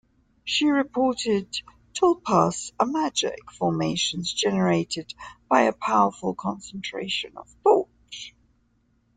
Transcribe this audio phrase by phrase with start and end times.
[0.43, 1.47] She reported
[1.93, 5.13] tulpas are magic formations generated
[5.47, 7.87] by a powerful concentration of thought.